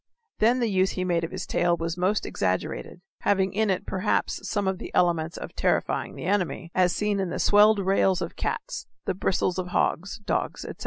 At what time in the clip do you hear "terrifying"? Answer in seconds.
5.53-6.15